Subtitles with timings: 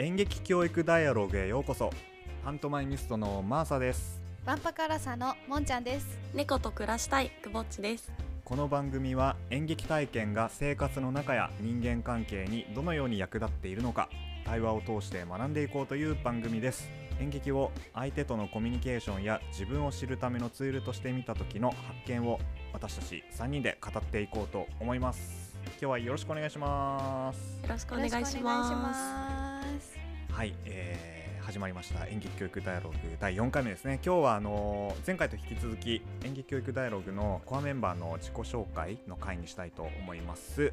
[0.00, 1.90] 演劇教育ダイアログへようこそ。
[2.42, 4.18] パントマイミストのマーサです。
[4.46, 6.06] ワンパカラサのもんちゃんです。
[6.32, 8.10] 猫と暮らしたいくぼっちです。
[8.42, 14.08] この番組は演劇体験が生活の中や人間関係にどのように役立っているのか
[14.46, 16.88] 対話を通して学んでいこうという番組です。
[17.20, 22.40] 演劇を相手とのコミュニケーションや自分を知るためのツールとして見た時の発見を
[22.72, 25.54] 私たち3人で語っていこうと思います。
[25.72, 27.60] 今日はよろしくお願いします。
[27.62, 29.98] よろしくお願いししくお願いします。
[30.32, 32.06] はい、えー始まりました。
[32.06, 33.98] 演劇教育ダイアログ第4回目ですね。
[34.04, 40.72] 今日はあの前回と引き続き演劇教育ダイアログのコアメンバーの自己紹介の回にしたいと思います。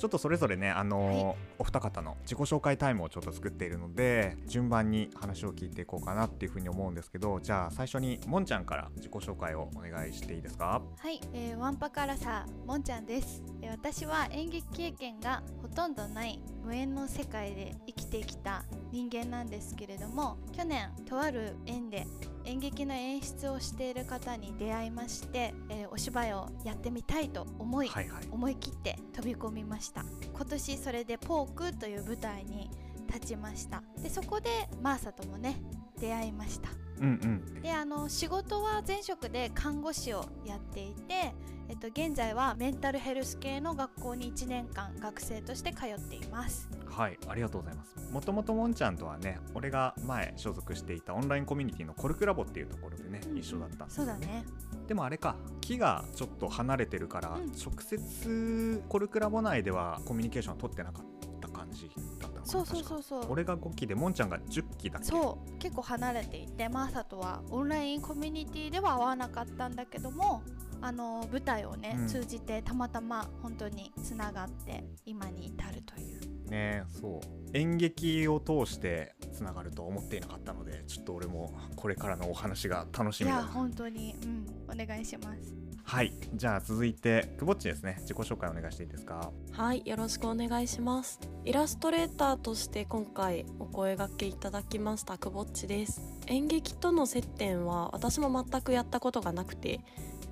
[0.00, 1.36] ちょっとそれぞれねあのーはい。
[1.58, 10.82] お二方の自己紹介タイムをちょっと作っているので順番に話を聞いていこうかなっていうふうに思うんですけどじゃあ最初にもんちゃんから自己紹介をお願いしていいですか？
[10.98, 22.06] はい、えー、ワンパカラサもんちゃんです、えー私は演劇経験がほとんどない無縁の世界で生きてきた人間なんですけれども去年とある縁で
[22.50, 28.24] 演劇の演出をしている方に出会いまして、えーお芝居をやってみたいと思い、はいはい。
[28.30, 30.04] 思い切って飛び込みました。
[30.34, 32.70] 今年それでポークという舞台に
[33.06, 33.82] 立ちました。
[34.02, 35.60] でそこでマーサともね
[35.98, 37.62] 出会いましたうんうん。
[37.62, 41.34] であの仕事は前職で看護師をやっていて、
[41.68, 46.68] えっと、現在はメンタルヘルス系の学校に1年間学生として通っています。
[46.86, 47.94] はい、ありがとうございます。
[48.12, 54.12] もともともんちゃんとはね、俺が前所属していたオンラインコミュニティのコルクラボっていうところでね、一緒だったんですよね。
[54.12, 54.44] そうだね。
[54.88, 57.52] でもあれか、木がちょっと離れてるから、うん。
[57.52, 62.64] 直接コルクラボ内ではコミュニケーションを取ってなかった感じだったの。
[62.64, 63.26] そうそうそうそう。
[63.30, 65.08] 俺が5期でもんちゃんが10期だっけ？
[65.08, 65.58] そう。
[65.58, 70.42] 結構離れていてマーサとはオンラインコミュニティでは会わなかったんだけども
[70.80, 72.06] あの舞台をね、うん。
[72.08, 76.20] 通じてたまたま本当につながって今に至るという。
[76.50, 77.20] ねそう。
[77.52, 83.42] 演劇を通してつながると思っていなかったのでちょっと俺もこれからのお話が楽しみだな。
[83.44, 84.14] 本当に。
[84.22, 84.46] うん。
[84.68, 85.54] お願いします
[85.90, 86.12] はい。
[86.34, 87.96] じゃあ続いてくぼっちですね。
[88.02, 89.32] 自己紹介お願いしていいですか？
[89.50, 89.82] はい。
[89.84, 91.18] よろしくお願いします。
[91.44, 96.00] イラストレーターとして今回お声掛けいただきましたくぼっちです。
[96.28, 99.80] 演劇との接点は私も全くやったことがなくて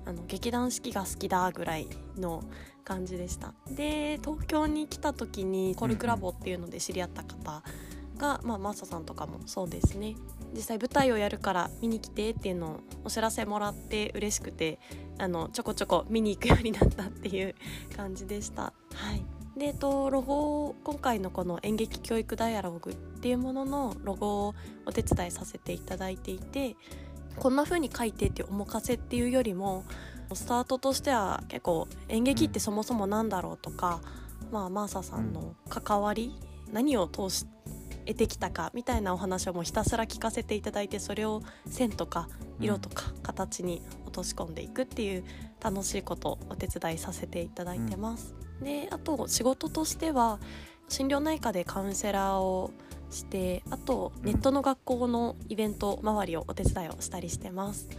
[0.05, 2.41] あの劇団四季が好きだぐらいの
[2.85, 3.53] 感じでした。
[3.69, 7.63] で東京に来た時にコルクラボっていうので知り合った方
[8.17, 10.15] が、まあ、マサさんとかもそうですね。
[10.53, 14.79] 実際舞台をやるから見に来てっていうのをお知らせもらって嬉しくて
[15.17, 17.55] あのちょこちょこ見に行くようになったっていう
[17.95, 18.73] 感じでした。
[18.93, 24.55] はいでと、ロゴ今回のこの演劇教育ダイアログっていうもののロゴを
[24.85, 26.77] お手伝いさせていただいていて
[27.35, 29.83] こんな風に書いてっていうお任せっていうよりも
[30.33, 33.99] スタートとしては結構演劇ってそもそもなんだろうとか、
[34.49, 36.39] まあ、マーサさんの関わり、
[36.71, 37.78] 何を通して
[38.09, 42.27] 得てきたかみたいなお話をもうひたすら聞かせていただいてそれを線とか
[42.59, 45.23] 色とか形に落とし込んでいくっていう
[45.61, 48.33] 楽しいことをお手伝いさせていただいてます。
[48.61, 50.39] であと仕事としては
[50.87, 52.71] 心療内科でカウンセラーを
[53.11, 57.89] してあとうんネットの学校のイベント周りをお手伝いをしたりしてます。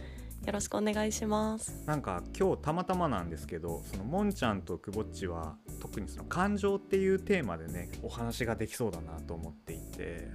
[0.45, 1.83] よろしくお願いします。
[1.85, 10.27] なんか今日たまたまなんですけどそのもんちゃんとくぼっちは特にその感情っていうテーマでねお話ができそうだなと思っていて、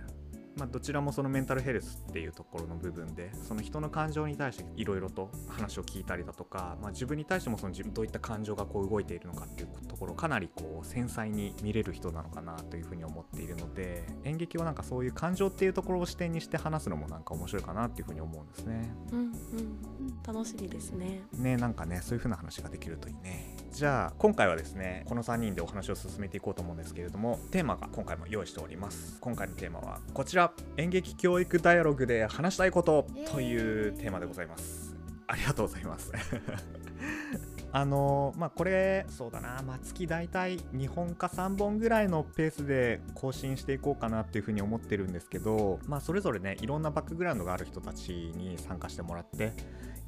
[0.56, 18.90] まあ、どちらもそのメンタルヘルスっていうところの部分でその人の感情に対していろいろと話を聞いたりだとか、まあ、自分に対してもその自分どういった感情がこう動いているのかっていうところをかなりこう繊細に見れる人なのかなというふうに思っているので演劇はなんかそういう感情っていうところを視点にして話すのもなんか面白いかなっていうふうに思うんですね。
[19.12, 21.22] うんうん、うん楽しみですね。
[21.34, 30.45] ねなんかねそういう風な話ができるといいねじゃあ今回はですねこの3人でお話を進めていこうと思うんですけれどもテーマが今回も用意しております今回のテーマはこちら
[30.76, 34.96] 演劇教育ダイアログで話したいことというテーマでございます。
[35.26, 36.12] ありがとうございます。
[37.72, 49.52] あのまあこれそうだな、まあ、月大体2本か3本ぐらいのペースで更新していこうかなっていうふうに思ってるんですけど、まあ、それぞれねいろんなバックグラウンドがある人たちに参加してもらって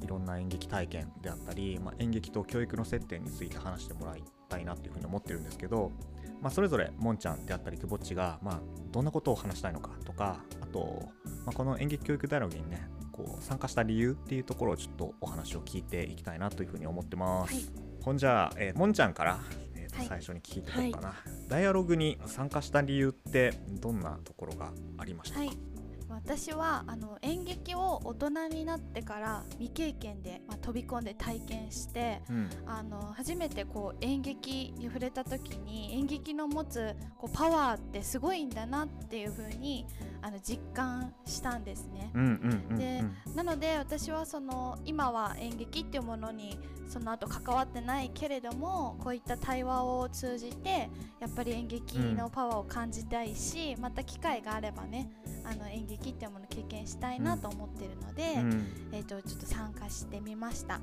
[0.01, 5.91] いろんな演劇体験であったり、まあ、演劇と教育の接点について話してもらいたいなっていうふうに思ってるんですけど、
[6.41, 8.59] まあ、それぞれもんちゃんであったりくぼっちが、まあ、
[8.91, 11.09] どんなことを話したいのかとかあと、
[11.45, 17.53] まあ、この演劇教育ダイアログにねこう参加した理由っていうところをちょっとお話を聞いていきたいなというふうに思ってます。
[17.53, 17.63] はい。
[18.01, 19.39] ほんじゃあ、えーもんちゃんから、
[19.75, 20.07] えーとはい。
[20.07, 21.15] 最初に聞いていこうかな、
[21.49, 25.68] ダイアログに参加した理由ってどんなところがありましたか、はい
[26.09, 32.49] 私はあの演劇を大人になってから未経験で、まあ、飛び込んで体験してうん。
[32.65, 39.85] あの初めてこう演劇に触れた時に演劇の持つこうパワーってすごいんだなっていう風に
[40.21, 42.11] あの実感したんですね。
[42.13, 43.03] うんうんうんで
[43.35, 50.89] なので私はその今は演劇っていうものにその後関わってないけれどもこういった対話を通じて
[51.19, 55.11] やっぱり演劇のパワーを感じたいし、また機会があればね
[55.43, 58.89] あの演劇っていうものを経験したいなと思ってるので、うん。
[58.91, 60.79] えー、とちょっと参加してみました。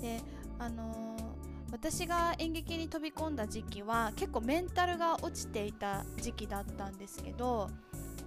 [0.00, 0.20] で
[0.58, 7.68] あのー私が演劇に飛び込んだ時期は結構メンタルが落ちていた時期だったんですけど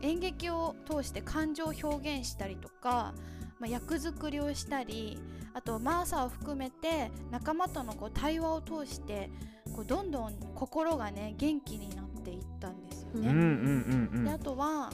[0.01, 3.13] 演劇を通して感情を表現したりとか、
[3.59, 5.19] まあ、役作りをしたり
[5.53, 9.29] あとマーサを含めて仲間とのこう対話を通して
[9.73, 13.29] こうどんどん心がね元気になっていったんですよね。
[13.29, 14.25] うんうんうんうん。
[14.25, 14.91] であとは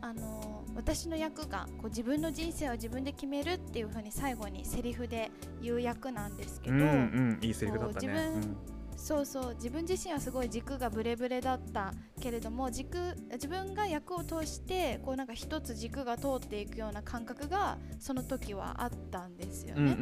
[0.00, 5.30] あの私の役がこう自分の人生を自分で決めるっていう風に最後にセリフで
[5.60, 8.08] 言う役なんですけど、うんうんいいセリフだったね。
[8.08, 8.56] 自分
[9.00, 12.98] そうそう自分自身はすごい軸がブレブレだったけれども軸
[13.32, 19.96] 自分が役を通してこうなんか一つ軸が通っていくような感覚がその時はあったんですよね。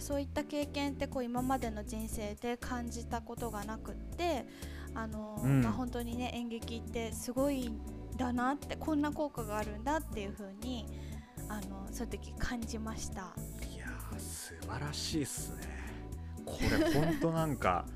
[0.00, 4.46] そういった経験ってこう今までの人生で感じたことがなくって
[4.94, 7.80] あの、うんまあ、本当にね演劇ってすごいん
[8.18, 10.86] だなってこんな効果があるんだっていう風に
[11.48, 13.32] あのそういう時感じました。
[13.36, 15.80] うんいやー素晴らしいっすね
[16.44, 17.86] これほんとなんか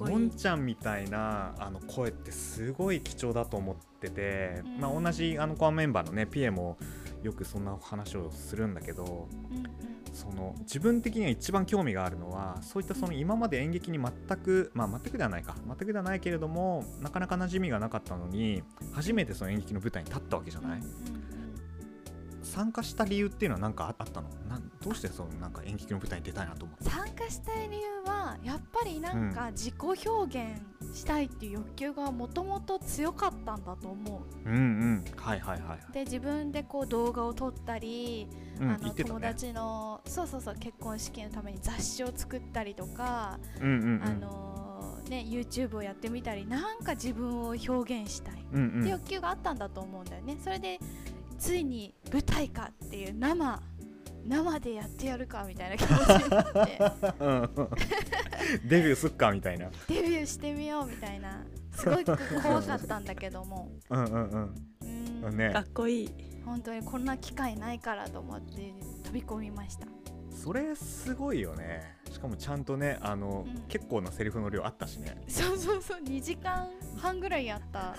[0.00, 4.80] もんちゃんみたいなあの声ってすごい貴重だと思ってて、うん。
[4.80, 6.76] まあ、同じあのコアメンバーのねピエも
[7.22, 9.64] よくそんな話をするんだけどうんうん。
[10.12, 15.56] その自分的には一番興味があるのはそういったその今まで演劇に全くまあ全くではないか。
[15.66, 18.62] 全くではないけれどもなかなか馴染みがなかったのに
[18.92, 21.33] 初めてその演劇の舞台に立ったわけじゃない、うんうん
[22.54, 24.28] 参加した理由っていうのは何かああったの？
[24.48, 26.90] なんどうしてそのなんか演劇の舞台に出たいなと思った？
[26.90, 29.74] 参加したい理由はやっぱりなんか自己
[30.06, 34.48] 表現したいっていう欲求がもともと強かったんだと思う。
[34.48, 35.04] うんうん。
[35.16, 38.28] はいはいはいで自分でこう動画を撮ったり、
[38.60, 39.04] うんあのね。
[39.04, 44.02] 友達のそうそうそう結婚式のために雑誌を作ったりとか、うんうんうん。
[44.04, 50.36] あのね YouTube をやってみたりなんか自分を表現したいって欲求があったんだと思うんだよね。
[50.42, 50.78] それで
[51.44, 53.60] ついに舞台かっていう生
[54.26, 56.78] 生でやってやるかみたいな気持ちになって。
[58.66, 59.68] デビューすっかみたいな。
[59.86, 61.44] デビューしてみようみたいな。
[61.72, 63.70] すごい怖かったんだけども。
[63.90, 64.54] うんうんうん。
[65.26, 65.36] うん。
[65.36, 65.52] ね。
[65.52, 66.10] かっこいい。
[66.46, 69.86] 本当にこんな機会ないからと思って飛び込みました。
[70.30, 71.98] それすごいよね。
[72.10, 73.62] しかもちゃんとねあの、うん。
[73.68, 75.22] 結構なセリフの量あったしね。
[75.28, 76.00] そうそうそう。
[76.00, 77.94] 2時間半ぐらいやった。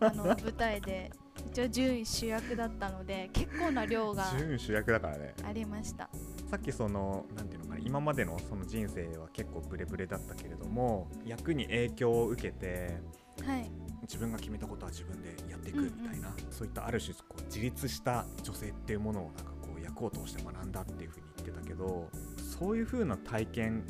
[0.00, 1.10] あの舞台で
[1.50, 5.34] 一応準主役だったので結構な量が準主役だからね。
[5.44, 6.08] ありました。
[6.50, 13.00] さっきそのなんていうのかな今までのその人生は結構ブレブレだったけれども役に影響を受けて
[13.44, 13.70] はい。
[14.02, 15.94] 自分が決めたことは自分でやっていくうんうん。
[15.96, 22.08] みたいな、そういったある種こう自立した女性っていうものをなんかこう役を通して学んだっていうふうに言ってたけど
[22.38, 23.84] そういうふうな体験ん？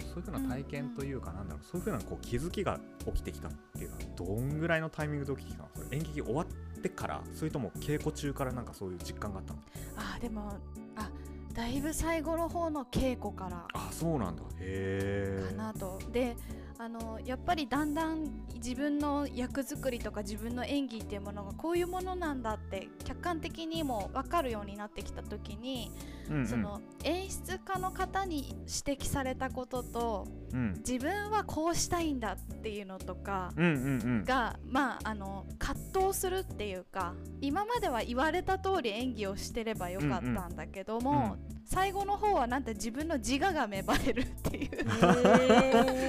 [0.00, 5.68] そういうふうな体験というかなんだろう、そういうふうなこう気づきが起きてきたっていうのはどんぐらいのタイミングで起きてきたの？
[5.74, 6.46] それ演劇終わっ
[6.78, 9.58] てからそれとも稽古中からなんかそういう実感があったの？
[9.96, 10.52] あーでも
[10.96, 11.10] あ
[11.52, 14.42] だいぶ最後の方の稽古からあそうなんだ。
[14.60, 15.98] へえかなと。
[16.12, 16.36] で
[16.80, 25.90] あのやっぱりだんだん自分の役作りとか自分の演技っていうものがこういうものなんだって客観的にも分かるようになってきた時に、
[26.30, 26.46] うんうん。
[26.46, 28.54] その演出家の方に
[28.86, 30.74] 指摘されたこととうん。
[30.78, 34.24] 自分はこうしたいんだっていうのとかうんうんうん。
[34.24, 41.36] が、まあ、あの葛藤するっていうか今までは言われた通り演技をしてればよかったんだけども、
[41.68, 44.68] 最後の方はなんて自分の自我が芽生えるっていう。
[44.80, 44.82] へ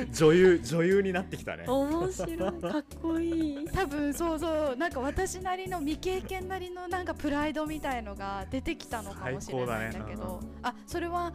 [0.05, 0.13] ー。
[0.13, 1.65] 女優女優になってきたね。
[1.67, 2.37] 面白い。
[2.61, 3.67] かっこいい。
[3.67, 4.75] 多分そうそう。
[4.77, 10.39] なんか私なりの未経験なりのなんかプライドみたいのが出てきたのかもしれないんだけど。
[10.63, 11.33] あそれは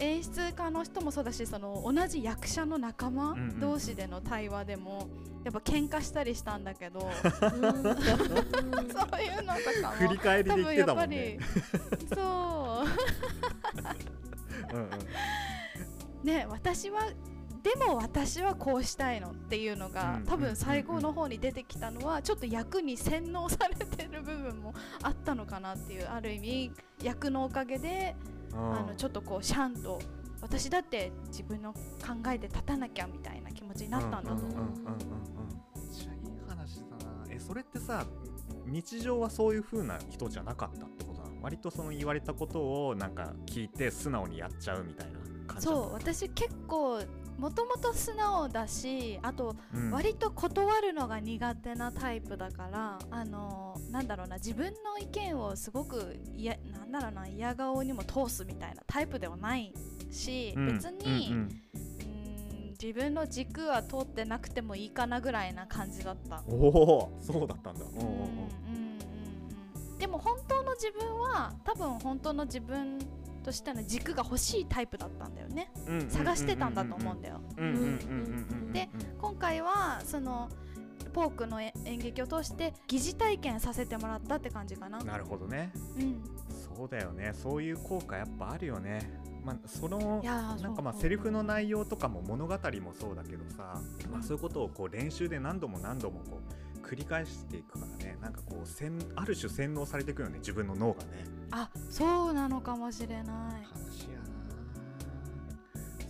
[0.00, 3.60] 演出家の人もそうだしその同じ役者の仲間うんうん。
[3.60, 5.08] 同士での対話でも
[5.44, 7.00] やっぱ喧嘩したりしたんだけど。
[7.00, 7.10] うん。
[7.52, 9.94] そういうのとかも。
[9.96, 11.38] 振り返りで多言って分やっぱたもんね。
[11.98, 12.86] りそううんう。
[12.86, 12.88] ん
[16.22, 17.00] ね私は
[17.62, 26.72] でも私はこうしたいのっていうのが、うん多分最後の方に出てきたのはちょっと役に洗脳されてる部分もあったのかなっていうある意味
[27.02, 28.14] 役のおかげで、
[28.52, 29.98] あのちょっとこうシャンと
[30.40, 31.78] 私だって自分の考
[32.32, 34.44] えで立たなきゃみたいな気持ちになったんだと思う。
[34.44, 34.78] うんうんうんうんうん
[35.74, 37.24] めっちゃいい話だな。
[37.30, 38.06] えそれってさ
[38.66, 40.86] 日常はそういう風な人じゃなかった？
[40.86, 41.04] って
[41.42, 47.00] 割とその言われたことをなんか聞いて素直にやっちゃうみたいな感じそう私結構
[47.38, 49.90] もともと素直だしあとうん。
[49.90, 59.72] 割と断るのが苦手なタイプだからあのなんだろうな自分の意見をすごくいやなんだろうな嫌顔にも通すみたいなタイプではない
[60.10, 61.48] し、うん別に、うん
[62.80, 66.44] 自分の軸は通ってなくてもいいかなぐらいな感じだった。
[66.46, 67.80] おおそうだったんだ。
[67.84, 68.18] うんうんうんうん。
[68.68, 68.87] うんうん
[69.98, 72.98] でも本当の自分は多分本当の自分
[73.42, 75.70] としての軸が欲しいタイプだったんだよね。
[76.08, 77.40] 探してたんだと思うんだよ。
[78.72, 78.88] で
[79.18, 80.48] 今回はその
[81.12, 84.98] ポークの演劇を通して疑似体験させてもらったって感じかな。
[84.98, 85.72] なるほどね。
[85.96, 86.22] うん。
[86.76, 87.32] そうだよね。
[87.34, 89.10] そういう効果やっぱあるよね。
[89.44, 98.16] まあそのなんかまあセリフの内容とかも物語もそうだけどさ、まあ、そういうことをこう練習で何度も何度もこう繰り返していくからね。
[98.22, 100.38] なんかこう洗ある種洗脳されていくよね。
[100.38, 101.24] 自分の脳がね。
[101.50, 103.24] あそうなのかもしれない。
[103.24, 104.28] 話やな。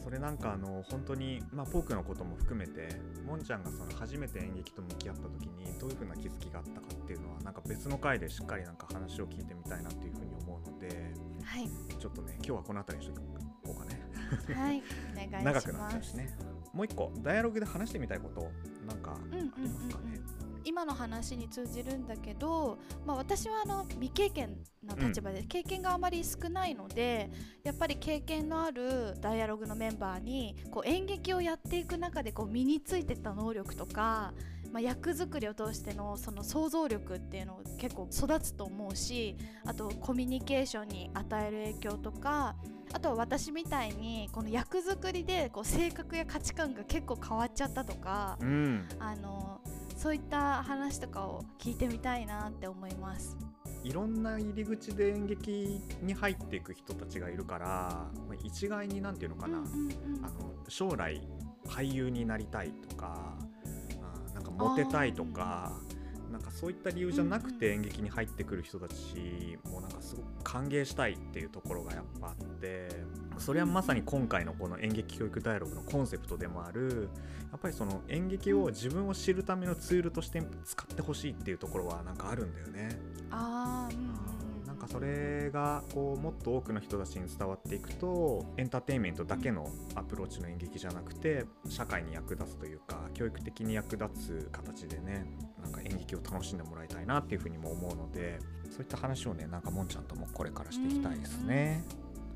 [0.04, 2.88] それなんかあの本当にまあポークのことも含めて
[3.26, 11.12] もんちゃんがその初めて演劇と向き合った時にどういう風な気づきがあったかっていうのはなんか別の回でしっかりなんか話を聞いてみたいなっていう風に思うので
[11.44, 11.68] はい。
[11.98, 13.20] ちょっとね今日はこの辺りにしと
[13.66, 14.00] こうかね。
[14.54, 14.82] はい。
[15.12, 15.44] お願いします。
[15.44, 16.38] 長くなっちゃうしね。
[16.72, 18.50] もう一個ダイアログで話してみたいこと
[18.86, 19.50] なんかあうんうんうんうん。
[19.64, 20.20] りますかね、
[20.68, 27.30] 今の話に通じるんだけど、まあ、私はあの未経験の立場で、経験があまり少ないので
[27.64, 34.34] やっぱり経験のあるダイアログのメンバーにこう演劇をやっていく中でこう身についてった能力とか、
[34.70, 42.56] まあ、役作りを通してのその想像力っていうのを結構育つと思うしあとコミュニケーションに与える影響とか
[42.92, 48.36] あとは私みたいにこの役作りでこう性格や価値観が結構変わっちゃったとか。
[48.40, 49.60] うんあの
[49.98, 53.36] そういった話とかを聞いてみたいなって思います。
[53.82, 57.66] いろんな入り口で演劇に入っていく人たちがいるから
[58.28, 61.20] まあ一概になんていうのかな、うんうんうんあの将来
[61.66, 63.36] 俳優になりたいとか
[64.02, 65.80] あーなんかモテたいとか
[66.30, 72.88] なんかそういった理由じゃなくて演劇に入ってくる人たちもなんかすごく歓迎したいっていうところがやっぱあって
[73.38, 77.08] それはまさに今回のこの演劇教育ダイアログのコンセプトでもある
[77.50, 83.00] やっぱりその演劇を自分を知るためのツールとして使ってほしいっていうところはなんかあるんだよね。
[83.30, 84.27] あーうん
[84.88, 95.26] かそれがこうもっと多くの人たちに伝わっていくとエンターテインメントだけのアプローチの演劇じゃなくて社会に役立つというか教育的に役立つ形でね
[95.62, 98.38] なんか演劇を楽しんでもらいたいなっていうふうにも思うので
[98.70, 101.84] そういった話をねなんかもんちゃんともこれからしていきたいですね。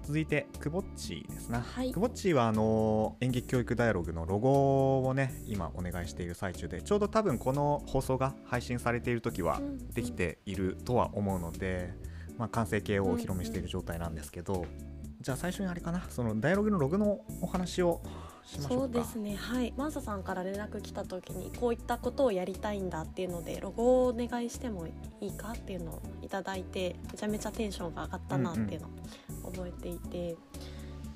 [0.05, 1.93] 続いてくぼっちですな、はい。
[1.93, 9.91] くぼっちはあの演劇教育ダイアログのロゴをね今お願いしている最中でちょうど多分この放送が配信されている時はうん。
[9.91, 11.95] できているとは思うので、
[12.43, 14.67] まあ、完成形をお披露目している状態なんですけど、
[15.21, 18.03] じゃあ最初にあれかなそのダイアログのログのお話を
[18.45, 19.37] しましょうそうですね。
[19.37, 19.73] はい。
[19.77, 24.89] マーサさんから連絡来た時にこういったことをやりたいんだっていうのでロゴをお願いしても
[25.21, 28.89] いいかっていうのをいただいてめちゃめちゃテンションが上がったなっていうの
[29.45, 30.37] を覚えていて、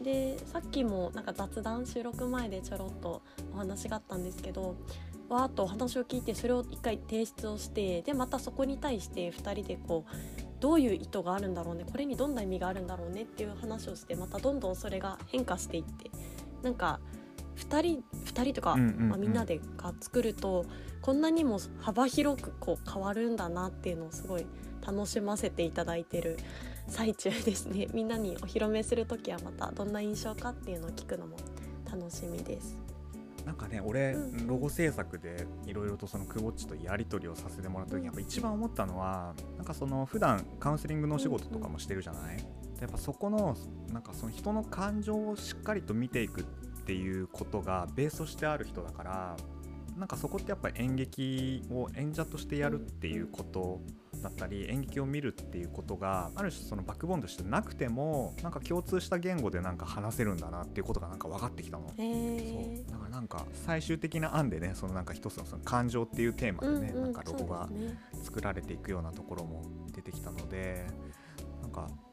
[0.00, 4.76] でさっきもなんか雑談収録前でちょろっとお話があったんですけど
[5.28, 11.84] わーっとお話を聞いてそれを一回提出をしてでまたそこに対して2人でこうどういう意図があるんだろうね。
[11.90, 16.10] これにどんな意味があるんだろうねっていう話をしてまたどんどんそれが変化していって
[16.62, 17.00] なんか
[17.56, 20.66] 2人2人とか、まあ、みんなでが作ると
[21.00, 24.46] こんなにも幅広くこう変わるんだなっていうのをすごい
[24.86, 26.36] 楽しませていただいてる
[26.88, 27.88] 最中ですね。
[27.94, 31.36] みんなにお披露目する時はまたどんな印象かっていうのを聞くのも
[31.90, 32.76] 楽しみです。
[33.46, 34.46] なんかね俺うん。
[34.46, 42.42] ロゴ制作でいろいろとそのクボッチとやり取りをさせてもらった時にやっぱ一番思ったのはなんかその普段カウンセリングのお仕事とかもしてるじゃない、で
[42.82, 43.56] やっぱそこの
[43.92, 46.44] なんかその人の感情をしっかりと見ていくっ
[46.84, 49.36] ていうことがベースとしてある人だから
[49.96, 53.80] なんかそこってやっぱり演劇を演者としてやるっていうこと
[54.22, 61.88] だったり演劇を見るっていうことがある種そのバックボーンとしてなくてもなんか共通した言語でなんか話せるんだなっていうことがなんか分かってきたの。
[61.88, 62.90] そう。
[62.90, 67.68] だからなんか最終的な案でねそのなんか一つのその感情っていうテーマでね、うんうんなんかロゴが
[68.22, 69.62] 作られていくようなところも
[69.94, 70.86] 出てきたので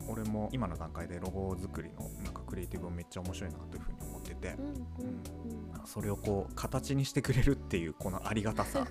[0.07, 5.85] 俺も今の段階でロゴ作りのなんかクリエイティブをめっちゃ面白いなというふうに思っててうんうんうん。
[5.85, 8.87] それをこう形にしてくれるっていうこのありがたさ。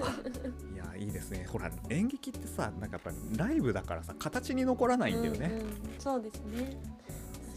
[0.75, 1.47] いやいいですね。
[1.49, 5.71] ほら演劇ってさなんかやっぱりライブだからさ形に残らないんだよね、うんうん。
[5.99, 6.77] そうですね。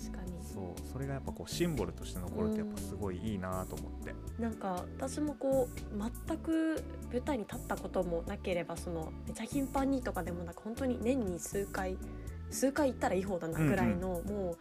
[0.03, 0.31] 確かに。
[0.43, 0.91] そう。
[0.91, 11.97] それがやっぱこうシンボルとして残るとやっぱすごいいいなと思って、なんか私もこう全く舞台に立ったこともなければそのめちゃ頻繁にとかでもなく本当に年に数回
[12.55, 14.55] 数回行ったらいい方だなぐらいの、も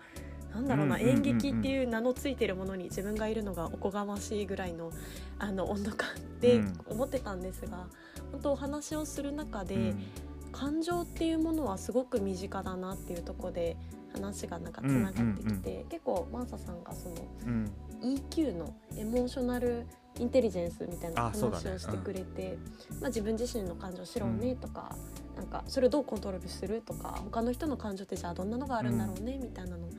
[0.53, 1.17] うなんだろうな、うんうんうんうん。
[1.17, 4.91] 演劇っていう名のついてるものに自分がいるのがおこがましいぐらいの
[5.39, 6.09] あの温度感
[6.41, 6.81] でうん。
[6.87, 7.87] 思ってたんですが、
[8.33, 10.05] 本当お話をする中で、うん。
[10.53, 13.77] 感情っていうものはすごく身近だなっていうところで
[14.13, 17.15] 話がなんかつながってきて、結構マーサさんがその
[17.47, 17.73] うん。
[18.03, 19.87] EQ のエモーショナル
[20.19, 22.57] インテリジェンスみたいな話をしてくれて、
[23.01, 24.95] まあ、自分自身の感情知ろうねとか、
[25.37, 29.91] なんかそれをどうコントロールするとか他の人の感情ってじゃあどんなのがあるんだろうねみたいなのを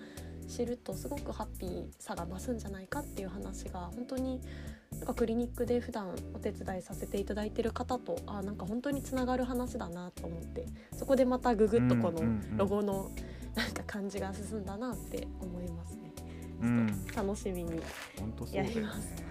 [0.47, 4.39] 知るとすごくハッピーさが増すんじゃないかっていう話が本当に
[4.91, 12.21] なんかクリニックで普段お手伝いさせていただいてる方とあなんか本当につながる話だなと思ってそこでまたググッとこの
[12.57, 13.11] ロゴの
[13.55, 16.11] なんか感じが進んだなって思いますね。
[16.61, 17.05] うん。
[17.15, 17.81] 楽しみに
[18.51, 19.13] やります。
[19.15, 19.23] は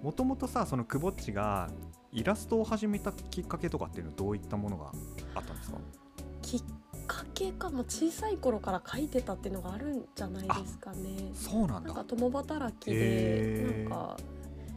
[0.00, 0.04] い。
[0.04, 1.70] もともとさそのくぼっちが
[2.16, 4.86] イラストを始めたきっかけとかっていうのはどういったものが
[5.34, 5.78] あったんですか？
[6.42, 6.62] きっ
[7.06, 11.30] かけかも小さい頃から書いてたっていうのがあるんじゃないですかね。
[11.34, 11.88] そうなんだ。
[11.88, 14.16] なんか共働きでなんか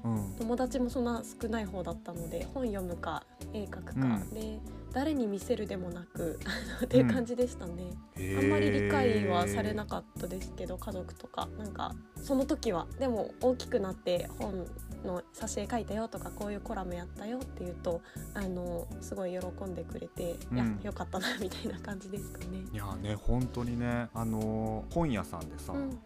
[0.03, 0.36] うん。
[0.38, 4.29] 友達もそんな少ない方だったので本読むか絵描くか、うん。
[4.31, 4.60] で
[4.91, 6.39] 誰に見せるでもなく
[6.84, 8.39] っていう感じでしたね、へー。
[8.39, 11.48] あんまり理解はされなかったですけど家族とか。
[11.58, 12.88] なんかその時は。
[13.00, 14.65] でも大きくなって本
[15.06, 18.01] の挿絵描いたよとかこういうコラムやったよっていうと
[18.34, 20.58] あのすごい喜んでくれて、うん。
[20.58, 22.46] いやよかったなみたいな感じですかね。
[22.72, 25.89] いやね本当にねあのー本屋さんでさ、うんうん。
[25.91, 26.00] こ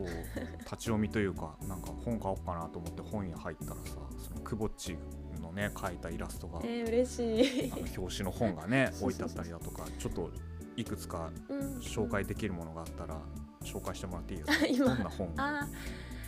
[0.00, 4.96] う立ち読みというかなんか本買おうかなと思って本屋入ったらさそのくぼっち
[5.40, 7.72] のね描いたイラストが、えー、嬉しい。
[7.72, 7.76] あ。
[7.76, 10.30] の表紙の本がね 置いてあったりだとかちょっと
[10.76, 13.16] いくつかうん紹介できるものがあったら
[13.62, 14.66] 紹介してもらっていいですか？
[14.68, 14.86] 今。
[14.86, 15.32] どんな本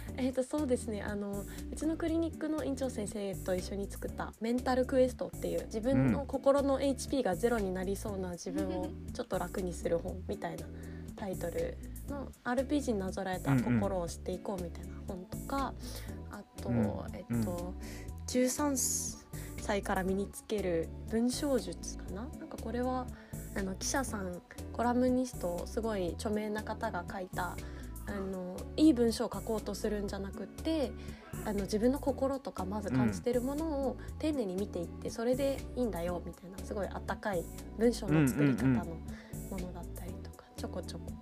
[0.17, 1.03] えー、とそうですね。
[1.03, 10.67] あのうちのクリニックの院長先生と一緒に作った「メンタルクエスト」っていう自分の心の HP がゼロになりそうな自分をちょっと楽にする本みたいな
[11.17, 11.77] タイトル
[12.09, 15.75] の RPG になぞらえた心を知っていこうみたいな本とか、
[16.31, 16.77] あと、うん
[17.13, 17.75] えっと、
[18.29, 19.25] 13
[19.61, 22.29] 歳から身につける文章術かな？
[22.39, 23.07] なんかこれは
[23.57, 24.41] あの記者さん
[24.73, 27.57] コラムニストすごい著名な方が書いた
[28.07, 30.93] あのいい文章を書こうとするんじゃなくって
[31.45, 37.45] あの自分の心とかまず感じてるものを丁寧に見ていって、それでいいんだよみたいなすごいあったかい
[37.79, 41.13] 文章の作り方のものだったりとか、ちょこちょこ。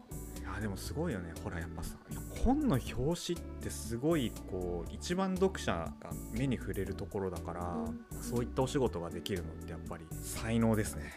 [0.40, 1.32] いやでもすごいよね。
[1.42, 1.96] ほらやっぱさ
[2.44, 8.22] 本の表紙ってすごいこう一番読者が目に触れるところだから、うん。
[8.22, 11.12] そういったお仕事ができるのってやっぱり才能ですね。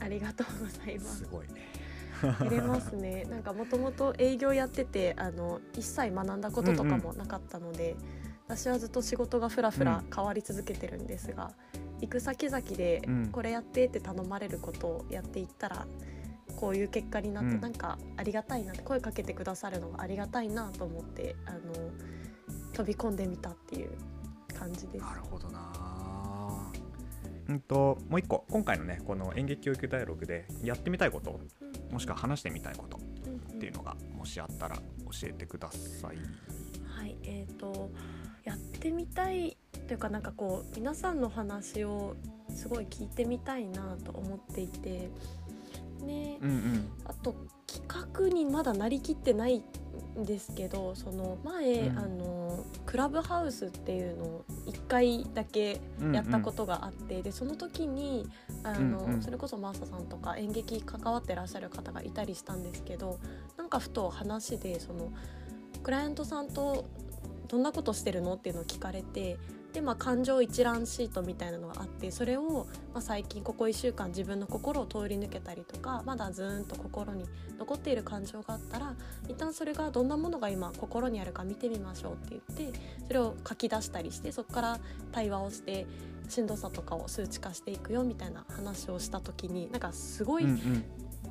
[0.00, 1.18] ありがとうございます。
[1.18, 1.28] す。
[1.30, 1.81] ごいね
[2.30, 3.24] 入れますね。
[3.30, 7.96] なんかもともと営業やっててあの一切学んだこととかもなかったので、
[8.46, 11.52] 私はずっと仕事がふらふら変わり続けてるんですが、
[12.00, 15.86] 行く先々でうんこれやってって頼まれることをやっていったら。
[16.54, 21.58] こういう結果になってうんなんかありがたいなって声かけてくださるのがありがたいなと思ってあの
[22.72, 23.90] 飛び込んでみたっていう
[24.54, 25.04] 感じです。
[25.04, 26.72] なるほどな
[27.48, 31.40] うんともう一個今回のねこの演劇教育ダイアログでやってみたいこと
[31.92, 34.82] もしくは話してみたいことっていうのがもしあったら教
[35.28, 36.16] えてください。
[36.86, 37.90] はい、えー、と
[38.44, 42.16] やってみたいというかなんかこう皆さんの話を
[42.48, 45.10] すごい聞いてみたいなと思っていて。
[46.02, 46.92] ねうんうん。
[47.04, 47.36] あと
[47.68, 49.62] 企画にまだなりきってない
[50.18, 51.98] んですけどその前、うん。
[51.98, 55.80] あのクラブハウスっていうのを1回だけ
[56.12, 58.28] やったことがあって、でその時に
[58.62, 59.22] あの、うんうん。
[59.22, 63.18] それこそマーサさんとか演劇関わってらっしゃる方がいたりしたんですけど
[63.56, 65.12] なんかふと話でその
[65.82, 66.84] クライアントさんと
[67.48, 68.34] どんなことしてるの？
[68.34, 69.38] っていうのを聞かれて
[69.72, 77.24] で、まあ、感情一覧シートみたいなのがあってそれを、まあ、最近ここ1週間自分の心を通り抜けたりとかまだずーんと心に
[77.58, 78.94] 残っている感情があったら
[79.28, 84.80] 一旦それがどんなものが今心にあるか見てみましょうって言ってそれを書き出したりしてそこから
[85.10, 85.86] 対話をして
[86.28, 90.84] しんどさとかを数値化していくよみたいな話をした時になんかすごい、うんうん。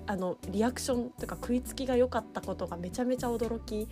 [0.07, 3.87] あのリアクションというか食いつきが良かったことがめちゃめちゃ驚き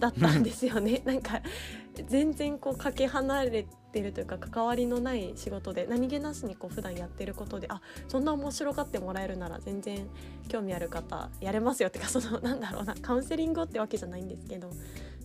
[0.00, 1.02] だったんですよね。
[1.06, 1.40] なんか
[2.06, 10.08] 全然こうかけ離れてるというか関わりのない仕事で何気なしにこう普段やってることであそんな面白がってもらえるなら全然
[10.48, 14.70] 興味ある方やれますよってかそのなんだろうなカウンセリングをってわけじゃないんですけど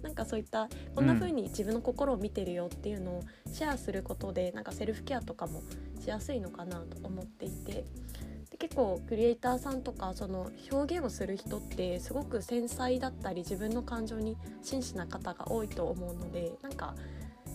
[0.04, 5.64] なんかそういったこんな風に自分の心を見てるよっていうのをシェアすることでなんかセルフケアとかも
[6.00, 7.86] しやすいのかなと思っていて
[8.52, 16.96] で結構クリエイターさんとかその表現をする人ってすごく繊細だったり自分の感情に真摯な方が多いと思うのでなんか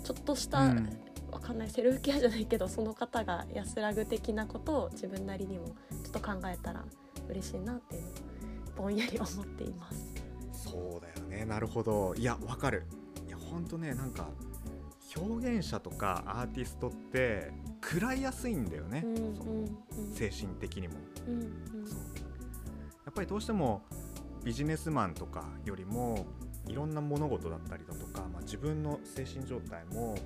[0.05, 0.99] ちょっとした、うん、
[1.33, 6.85] わかんないセルフケアじゃないけどその方が安らぐ的なことを自分なりにもちょっと考えたら
[7.29, 8.13] 嬉しいなっていうのを
[8.77, 10.13] ぼんやり思っています。
[10.53, 11.45] そうだよね。
[11.45, 12.15] なるほど。
[12.17, 12.85] いやわかる。
[13.27, 14.29] いやほんとねなんか
[15.17, 17.53] 表現者とかアーティストって
[17.85, 20.95] 食らいやすいんだよね、うんうんうん、精神的にも、
[21.29, 21.99] うんうん、そう。
[23.05, 23.83] やっぱりどうしても
[24.45, 26.27] ビジネスマンとかよりも
[26.67, 30.17] いろんな物事だったりだとか、まあ、自分の精神状態も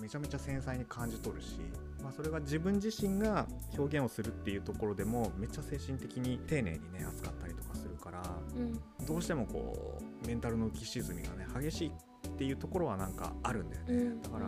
[0.00, 1.56] めちゃめちゃ繊細に感じ取るし、
[2.02, 3.46] まあ、それが自分自身が
[3.78, 8.22] 表現をするっていうところでもめっちゃ精神的に丁寧にね扱ったりとかするから、
[8.56, 14.46] うん、どうしてもこうメンタルの浮き沈みがね激しいっていうところはなんかあるんだよね、うん、だから、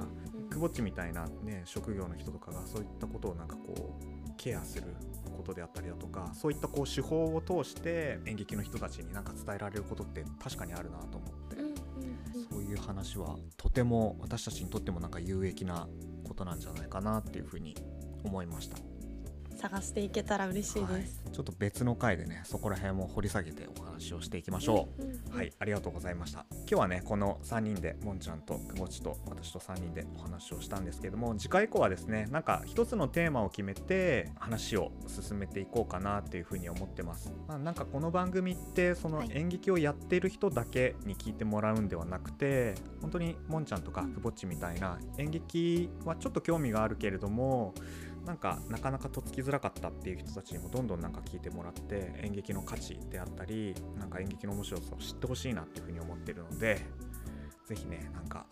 [0.54, 4.94] くぼっちみたいなね職業の人とかがそういったことをなんかこうケアする
[5.36, 11.56] ことであったりだとかそういったこう手法を通して演劇の人たちになんか伝えられることって確かにあるなと思って、
[12.50, 15.88] そういう話はとても私たちにとってもなんか有益な
[16.26, 17.76] ことなんじゃないかなっていうふうに
[18.22, 18.93] 思いました。
[19.64, 26.44] 探していけたら嬉しいです、はい、ちょっと別の回でねそこら辺も掘り下げてお話をしていきましょう、うんうんうん、はいありがとうございました。
[26.50, 47.74] 今日はねこの3人でもんちゃんとくぼちと私と3人でお話をしたんですけども次回以降はですねなんか一つのテーマを決めて話を進めていこうかなっていうふうに思ってます、まあ、なんかこの番組ってその演劇をやっている人だけに聞いてもらうんではなくて本当にもんちゃんとかくぼっちみたいな演劇はちょっと興味があるけれども
[48.24, 56.80] なんかなかなかとっつきづらかったっていう人たちにもどんどんなんか聞いてもらって演劇の価値であったりなんか演劇の面白さを知ってほしいなっていうふうに思ってるので
[57.66, 58.46] 是非ねなんか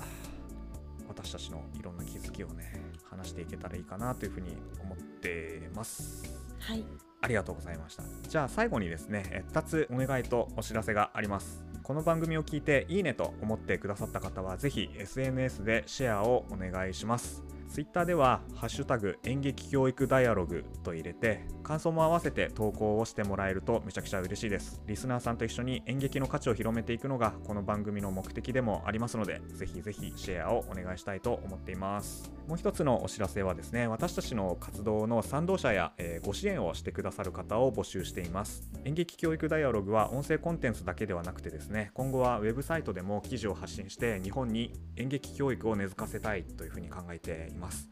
[1.08, 2.72] 私たちのいろんな気づきをね
[3.10, 6.22] 話していけたらいいかなというふうに思ってます。
[6.58, 6.84] はい。
[7.20, 8.02] ありがとうございました。
[8.28, 11.72] じゃあ最後にですね2つお願いとお知らせがあります。
[11.82, 24.82] この番組を聞いていいねと思ってくださった方は是非 SNS でシェアをお願いします Twitter では「ハッシュタグ演劇教育ダイアログ」と入れて感想も合わせて投稿をしてもらえるとめちゃくちゃ嬉しいです。
[24.86, 32.32] リスナーさんと一緒に演劇の価値を広めていくのがこの番組の目的でもありますのでぜひぜひシェアをお願いしたいと思っています。
[32.48, 38.70] もう一つのお知らせはですね私たちの活動の賛同者や、えー、ご支援をしてくださる方を募集しています。
[38.84, 47.88] 演劇教育ダイアログは音声コンテンツだけではなくてですね今後はウェブサイトでも記事を発信して日本に演劇教育を根付かせたいというふうに考えています。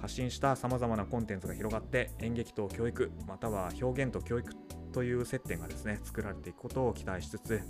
[0.00, 4.52] 発信したさまざまなコンテンツが広がって演劇と教育または表現と教育
[4.92, 7.62] という接点がですね作られていくことを期待しつつ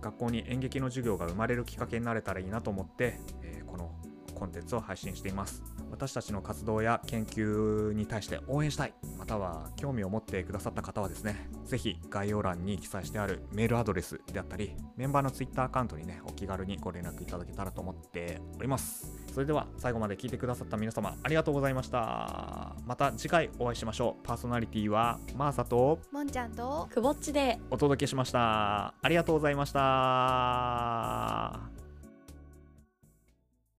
[0.00, 3.92] 学校に演劇の授業が生まれるきっかけになれたらいいなと思って、えー、この
[4.34, 5.62] コンテンツを配信しています。
[5.90, 19.25] 私たちの活動や研究に対して応援したいまたは興味を持ってくださった方はですね是非概要欄に記載してあるメールアドレスであったりメンバーの Twitter アカウントにねお気軽にご連絡いただけたらと思っております。
[19.36, 22.74] それでは最後まで聞いてくださった皆様ありがとうございました。
[22.86, 24.26] また次回お会いしましょう。
[24.26, 27.58] パーソナリティはマーサともんちゃんとくぼっちで。
[27.70, 28.94] お届けしました。
[29.02, 31.75] ありがとうございました